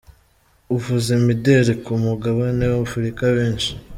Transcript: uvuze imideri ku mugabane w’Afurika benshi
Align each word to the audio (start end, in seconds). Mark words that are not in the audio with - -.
uvuze 0.75 1.09
imideri 1.19 1.73
ku 1.83 1.91
mugabane 2.03 2.65
w’Afurika 2.73 3.23
benshi 3.35 3.71